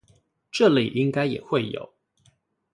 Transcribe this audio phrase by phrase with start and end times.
[0.49, 1.93] 這裡應該也會有